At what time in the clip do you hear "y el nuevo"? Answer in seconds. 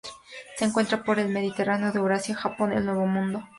2.73-3.05